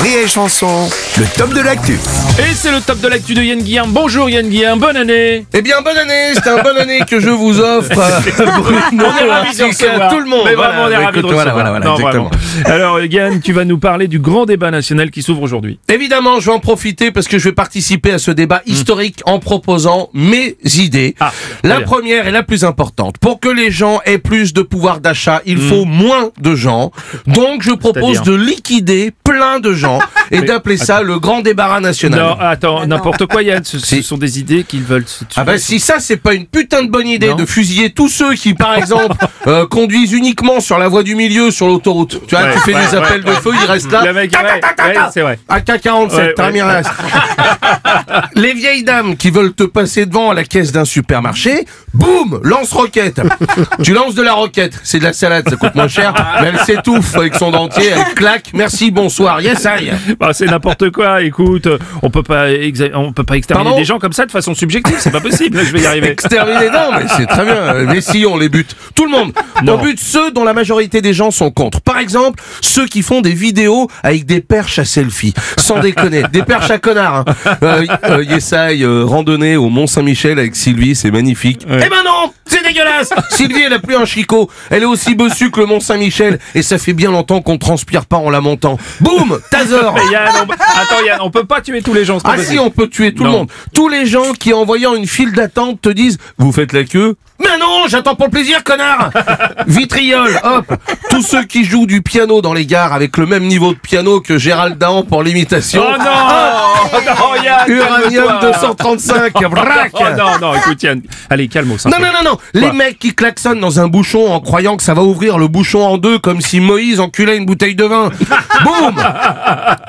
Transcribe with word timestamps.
Rire 0.00 0.18
et 0.24 0.28
Chanson, 0.28 0.88
le 1.18 1.24
top 1.36 1.52
de 1.52 1.60
l'actu. 1.60 1.92
Et 2.38 2.54
c'est 2.54 2.70
le 2.72 2.80
top 2.80 2.98
de 3.00 3.08
l'actu 3.08 3.34
de 3.34 3.42
Yann 3.42 3.60
Guillaume. 3.62 3.90
Bonjour 3.92 4.28
Yann 4.30 4.48
Guillaume, 4.48 4.78
bonne 4.80 4.96
année 4.96 5.44
Eh 5.52 5.60
bien, 5.60 5.76
bonne 5.84 5.96
année, 5.98 6.32
c'est 6.34 6.48
un 6.48 6.62
bonne 6.62 6.78
année 6.78 7.00
que 7.08 7.20
je 7.20 7.28
vous 7.28 7.60
offre. 7.60 7.90
Bruno, 8.36 9.04
On 9.04 9.24
est 9.26 9.30
ravis 9.30 9.56
de 9.56 9.64
recevoir. 9.64 10.10
tout 10.10 10.18
le 10.18 10.24
monde. 10.26 10.42
Mais 10.46 10.54
Voilà, 10.54 10.72
vraiment, 10.72 10.84
on 10.88 10.90
est 10.90 11.04
ravis 11.04 11.20
de 11.20 11.26
recevoir. 11.26 11.52
voilà, 11.52 11.70
voilà, 11.70 11.86
Non, 11.86 11.96
exactement. 11.96 12.30
vraiment. 12.30 12.68
Alors 12.74 13.00
Yann, 13.02 13.40
tu 13.40 13.52
vas 13.52 13.64
nous 13.66 13.78
parler 13.78 14.08
du 14.08 14.18
grand 14.18 14.46
débat 14.46 14.70
national 14.70 15.10
qui 15.10 15.22
s'ouvre 15.22 15.42
aujourd'hui. 15.42 15.78
Évidemment, 15.88 16.40
je 16.40 16.46
vais 16.46 16.52
en 16.56 16.60
profiter 16.60 17.10
parce 17.10 17.28
que 17.28 17.38
je 17.38 17.44
vais 17.50 17.52
participer 17.54 18.12
à 18.12 18.18
ce 18.18 18.30
débat 18.30 18.62
historique 18.66 19.20
en 19.26 19.40
proposant 19.40 20.08
mes 20.14 20.56
idées. 20.76 21.14
Hmm. 21.20 21.24
Ah, 21.24 21.32
la 21.64 21.76
bien. 21.78 21.86
première 21.86 22.26
et 22.26 22.30
la 22.30 22.42
plus 22.42 22.64
importante. 22.64 23.18
Pour 23.18 23.40
que 23.40 23.48
les 23.50 23.70
gens 23.70 24.00
aient 24.06 24.18
plus 24.18 24.54
de 24.54 24.62
pouvoir 24.62 25.00
d'achat, 25.00 25.42
il 25.44 25.58
faut 25.58 25.84
moins 25.84 26.30
de 26.40 26.54
gens. 26.56 26.92
Donc, 27.26 27.62
je 27.62 27.72
propose 27.72 28.20
Hmm. 28.20 28.24
De 28.24 28.34
liquider 28.34 29.10
plein 29.24 29.58
de 29.60 29.72
gens 29.74 29.81
et 30.30 30.42
d'appeler 30.42 30.76
ça 30.76 31.02
le 31.02 31.18
grand 31.18 31.40
débarras 31.40 31.80
national. 31.80 32.20
Non, 32.20 32.36
attends, 32.40 32.86
n'importe 32.86 33.26
quoi 33.26 33.42
Yann, 33.42 33.62
ce, 33.64 33.78
sont 34.02 34.16
des 34.18 34.38
idées 34.38 34.64
qu'ils 34.64 34.82
veulent 34.82 35.06
se 35.06 35.24
Ah 35.36 35.44
bah 35.44 35.58
si 35.58 35.78
ça 35.80 35.96
c'est 35.98 36.16
pas 36.16 36.34
une 36.34 36.46
putain 36.46 36.82
de 36.82 36.88
bonne 36.90 37.06
idée 37.08 37.28
Non. 37.30 37.36
de 37.36 37.44
fusiller 37.46 37.90
tous 37.90 38.08
ceux 38.08 38.34
qui 38.34 38.54
par 38.54 38.74
exemple 38.74 39.16
euh, 39.46 39.66
conduisent 39.66 40.12
uniquement 40.12 40.60
sur 40.60 40.78
la 40.78 40.88
voie 40.88 41.02
du 41.02 41.14
milieu 41.14 41.50
sur 41.50 41.66
l'autoroute. 41.66 42.20
Tu 42.26 42.34
vois, 42.34 42.44
Ouais, 42.44 42.52
tu 42.54 42.58
fais 42.60 42.74
ouais, 42.74 42.86
des 42.86 42.94
appels 42.96 43.24
ouais, 43.24 43.30
de 43.34 43.40
feu, 43.40 43.50
ils 43.60 43.66
restent 43.66 43.90
là. 43.92 44.04
Le 44.04 44.12
mec, 44.12 44.30
Ta, 44.30 44.38
ta, 44.38 44.44
ouais, 44.54 44.60
ta, 44.60 44.68
ta, 44.74 44.86
ouais, 44.86 44.94
ta. 44.94 45.10
c'est 45.12 45.20
vrai. 45.20 45.38
AK-47, 45.48 46.14
Ouais, 46.16 46.34
Ramirez. 46.38 46.82
Les 48.34 48.54
vieilles 48.54 48.84
dames 48.84 49.16
qui 49.16 49.30
veulent 49.30 49.52
te 49.52 49.64
passer 49.64 50.06
devant 50.06 50.30
à 50.30 50.34
la 50.34 50.44
caisse 50.44 50.72
d'un 50.72 50.84
supermarché, 50.84 51.66
boum, 51.92 52.40
lance-roquette. 52.42 53.20
tu 53.82 53.92
lances 53.92 54.14
de 54.14 54.22
la 54.22 54.32
roquette, 54.32 54.78
c'est 54.82 54.98
de 54.98 55.04
la 55.04 55.12
salade, 55.12 55.48
ça 55.48 55.56
coûte 55.56 55.74
moins 55.74 55.88
cher, 55.88 56.14
mais 56.40 56.48
elle 56.48 56.58
s'étouffe 56.60 57.16
avec 57.16 57.34
son 57.34 57.50
dentier, 57.50 57.90
elle 57.94 58.14
claque, 58.14 58.50
merci, 58.54 58.90
bonsoir, 58.90 59.40
yes 59.40 59.64
I. 59.64 59.90
Bah, 60.18 60.32
c'est 60.32 60.46
n'importe 60.46 60.90
quoi. 60.90 61.22
Écoute, 61.22 61.68
on 62.02 62.10
peut 62.10 62.22
pas, 62.22 62.46
on 62.94 63.12
peut 63.12 63.24
pas 63.24 63.36
exterminer 63.36 63.64
Pardon 63.64 63.78
des 63.78 63.84
gens 63.84 63.98
comme 63.98 64.12
ça 64.12 64.26
de 64.26 64.30
façon 64.30 64.54
subjective. 64.54 64.96
C'est 64.98 65.10
pas 65.10 65.20
possible. 65.20 65.58
Je 65.64 65.72
vais 65.72 65.80
y 65.80 65.86
arriver. 65.86 66.10
Exterminer, 66.10 66.70
non, 66.70 66.90
mais 66.92 67.06
c'est 67.16 67.26
très 67.26 67.44
bien. 67.44 67.74
Mais 67.86 68.00
si, 68.00 68.24
on 68.26 68.36
les 68.36 68.48
bute. 68.48 68.76
Tout 68.94 69.04
le 69.04 69.10
monde. 69.10 69.32
Non. 69.62 69.74
On 69.74 69.82
bute 69.82 70.00
ceux 70.00 70.30
dont 70.30 70.44
la 70.44 70.52
majorité 70.52 71.00
des 71.00 71.12
gens 71.12 71.30
sont 71.30 71.50
contre. 71.50 71.80
Par 71.80 71.98
exemple, 71.98 72.42
ceux 72.60 72.86
qui 72.86 73.02
font 73.02 73.20
des 73.20 73.32
vidéos 73.32 73.88
avec 74.02 74.26
des 74.26 74.40
perches 74.40 74.78
à 74.78 74.84
selfie. 74.84 75.34
Sans 75.58 75.80
déconner. 75.80 76.24
Des 76.32 76.42
perches 76.42 76.70
à 76.70 76.78
connard. 76.78 77.16
Hein. 77.16 77.24
Euh, 77.62 77.86
euh, 78.04 78.21
Yesai, 78.22 78.82
euh, 78.82 79.04
randonnée 79.04 79.56
au 79.56 79.68
Mont-Saint-Michel 79.68 80.38
avec 80.38 80.56
Sylvie, 80.56 80.94
c'est 80.94 81.10
magnifique. 81.10 81.62
Ouais. 81.68 81.82
Eh 81.86 81.88
ben 81.88 82.02
non 82.04 82.32
C'est 82.46 82.62
dégueulasse 82.62 83.10
Sylvie, 83.30 83.62
elle 83.66 83.72
a 83.72 83.78
plus 83.78 83.96
un 83.96 84.04
chicot. 84.04 84.50
Elle 84.70 84.82
est 84.82 84.86
aussi 84.86 85.14
bossu 85.14 85.50
que 85.50 85.60
le 85.60 85.66
Mont-Saint-Michel. 85.66 86.38
Et 86.54 86.62
ça 86.62 86.78
fait 86.78 86.92
bien 86.92 87.10
longtemps 87.10 87.40
qu'on 87.42 87.58
transpire 87.58 88.06
pas 88.06 88.16
en 88.16 88.30
la 88.30 88.40
montant. 88.40 88.78
Boum 89.00 89.40
Taser 89.50 89.76
Mais 89.94 90.12
Yann, 90.12 90.30
on... 90.48 90.52
attends 90.52 91.04
Yann, 91.06 91.18
on 91.22 91.30
peut 91.30 91.44
pas 91.44 91.60
tuer 91.60 91.82
tous 91.82 91.94
les 91.94 92.04
gens. 92.04 92.18
ah 92.24 92.38
si, 92.38 92.58
on 92.58 92.70
peut 92.70 92.88
tuer 92.88 93.12
tout 93.14 93.24
le 93.24 93.30
monde. 93.30 93.48
Tous 93.74 93.88
les 93.88 94.06
gens 94.06 94.32
qui, 94.38 94.52
en 94.52 94.64
voyant 94.64 94.94
une 94.94 95.06
file 95.06 95.32
d'attente, 95.32 95.80
te 95.80 95.88
disent 95.88 96.18
«Vous 96.38 96.52
faites 96.52 96.72
la 96.72 96.84
queue?» 96.84 97.16
Mais 97.40 97.58
non, 97.58 97.88
j'attends 97.88 98.14
pour 98.14 98.26
le 98.26 98.30
plaisir, 98.30 98.62
connard 98.62 99.10
Vitriol, 99.66 100.30
hop 100.44 100.72
Tous 101.12 101.20
ceux 101.22 101.44
qui 101.44 101.64
jouent 101.64 101.86
du 101.86 102.00
piano 102.00 102.40
dans 102.40 102.54
les 102.54 102.64
gares 102.64 102.94
avec 102.94 103.18
le 103.18 103.26
même 103.26 103.44
niveau 103.44 103.74
de 103.74 103.78
piano 103.78 104.20
que 104.20 104.38
Gérald 104.38 104.78
Dahan 104.78 105.02
pour 105.02 105.22
l'imitation. 105.22 105.84
Oh 105.86 105.98
non, 105.98 106.72
Oh 106.94 106.98
non 107.06 107.42
Yann, 107.42 107.68
Uranium 107.68 108.26
calme-toi. 108.26 108.50
235, 108.52 109.50
braque 109.50 109.92
Oh 109.94 110.04
non, 110.16 110.38
non, 110.40 110.54
écoute 110.54 110.82
Yann, 110.82 111.02
allez 111.30 111.48
calme 111.48 111.68
non, 111.68 111.90
non, 111.98 112.06
non, 112.12 112.30
non, 112.30 112.38
les 112.54 112.72
mecs 112.72 112.98
qui 112.98 113.14
klaxonnent 113.14 113.60
dans 113.60 113.78
un 113.80 113.88
bouchon 113.88 114.32
en 114.32 114.40
croyant 114.40 114.76
que 114.76 114.82
ça 114.82 114.94
va 114.94 115.02
ouvrir 115.02 115.38
le 115.38 115.48
bouchon 115.48 115.82
en 115.84 115.98
deux 115.98 116.18
comme 116.18 116.40
si 116.40 116.60
Moïse 116.60 117.00
enculait 117.00 117.36
une 117.36 117.46
bouteille 117.46 117.74
de 117.74 117.84
vin. 117.84 118.10
Boum 118.64 118.94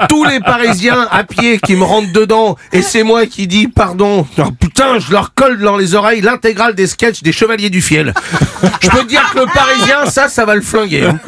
Tous 0.10 0.24
les 0.26 0.40
Parisiens 0.40 1.08
à 1.12 1.24
pied 1.24 1.60
qui 1.60 1.76
me 1.76 1.84
rentrent 1.84 2.12
dedans 2.12 2.56
et 2.72 2.82
c'est 2.82 3.04
moi 3.04 3.26
qui 3.28 3.48
dis 3.48 3.68
pardon. 3.68 4.26
Oh, 4.38 4.44
putain, 4.60 4.73
je 4.78 5.12
leur 5.12 5.34
colle 5.34 5.60
dans 5.60 5.78
les 5.78 5.96
oreilles 5.96 6.22
l'intégrale 6.22 6.76
des 6.76 6.88
sketchs 6.88 7.22
des 7.22 7.32
Chevaliers 7.32 7.70
du 7.70 7.82
Fiel. 7.82 8.14
Je 8.82 8.90
peux 8.90 9.04
dire 9.06 9.30
que 9.34 9.40
le 9.40 9.46
Parisien, 9.46 10.06
ça, 10.06 10.28
ça 10.30 10.46
va 10.46 10.56
le 10.56 10.62
flinguer. 10.62 11.06
hein. 11.06 11.20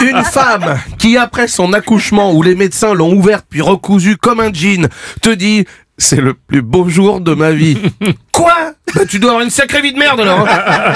Une 0.00 0.22
femme 0.24 0.78
qui, 0.98 1.16
après 1.16 1.48
son 1.48 1.72
accouchement 1.72 2.32
où 2.32 2.42
les 2.42 2.54
médecins 2.54 2.94
l'ont 2.94 3.12
ouverte 3.12 3.46
puis 3.48 3.60
recousue 3.62 4.16
comme 4.16 4.40
un 4.40 4.52
jean, 4.52 4.88
te 5.20 5.30
dit 5.30 5.64
c'est 5.98 6.20
le 6.20 6.34
plus 6.34 6.62
beau 6.62 6.88
jour 6.88 7.20
de 7.20 7.34
ma 7.34 7.50
vie. 7.52 7.76
Quoi 8.32 8.54
Bah 8.94 9.02
tu 9.06 9.18
dois 9.18 9.32
avoir 9.32 9.44
une 9.44 9.50
sacrée 9.50 9.82
vie 9.82 9.92
de 9.92 9.98
merde 9.98 10.20
alors. 10.20 10.40
hein. 10.48 10.92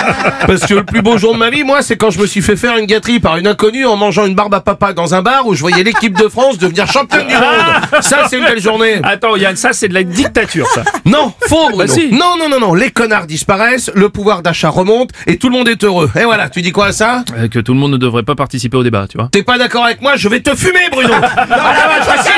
Parce 0.46 0.64
que 0.66 0.74
le 0.74 0.84
plus 0.84 1.02
beau 1.02 1.18
jour 1.18 1.34
de 1.34 1.38
ma 1.38 1.50
vie, 1.50 1.64
moi, 1.64 1.82
c'est 1.82 1.96
quand 1.96 2.10
je 2.10 2.18
me 2.18 2.26
suis 2.26 2.40
fait 2.40 2.56
faire 2.56 2.76
une 2.78 2.86
gâterie 2.86 3.20
par 3.20 3.36
une 3.36 3.46
inconnue 3.46 3.84
en 3.84 3.96
mangeant 3.96 4.24
une 4.26 4.34
barbe 4.34 4.54
à 4.54 4.60
papa 4.60 4.94
dans 4.94 5.14
un 5.14 5.20
bar 5.22 5.46
où 5.46 5.54
je 5.54 5.60
voyais 5.60 5.82
l'équipe 5.84 6.16
de 6.18 6.28
France 6.28 6.56
devenir 6.58 6.90
championne 6.90 7.26
du 7.26 7.34
monde. 7.34 8.02
Ça, 8.02 8.26
c'est 8.28 8.38
une 8.38 8.44
belle 8.44 8.60
journée. 8.60 9.00
Attends 9.02 9.36
Yann, 9.36 9.54
ça 9.54 9.72
c'est 9.74 9.88
de 9.88 9.94
la 9.94 10.02
dictature 10.02 10.66
ça. 10.68 10.82
Non, 11.04 11.32
faux 11.46 11.68
Bruno. 11.68 11.76
Bah 11.78 11.86
si. 11.88 12.10
Non, 12.12 12.36
non, 12.38 12.48
non, 12.48 12.58
non. 12.58 12.74
Les 12.74 12.90
connards 12.90 13.26
disparaissent, 13.26 13.90
le 13.94 14.08
pouvoir 14.08 14.42
d'achat 14.42 14.70
remonte 14.70 15.10
et 15.26 15.36
tout 15.36 15.50
le 15.50 15.56
monde 15.58 15.68
est 15.68 15.84
heureux. 15.84 16.10
Et 16.18 16.24
voilà, 16.24 16.48
tu 16.48 16.62
dis 16.62 16.72
quoi 16.72 16.86
à 16.86 16.92
ça? 16.92 17.22
Euh, 17.36 17.48
que 17.48 17.58
tout 17.58 17.74
le 17.74 17.78
monde 17.78 17.92
ne 17.92 17.98
devrait 17.98 18.22
pas 18.22 18.34
participer 18.34 18.78
au 18.78 18.82
débat, 18.82 19.06
tu 19.08 19.18
vois. 19.18 19.28
T'es 19.30 19.42
pas 19.42 19.58
d'accord 19.58 19.84
avec 19.84 20.00
moi 20.00 20.16
Je 20.16 20.28
vais 20.30 20.40
te 20.40 20.54
fumer, 20.56 20.88
Bruno. 20.90 21.12
Ah 21.58 22.35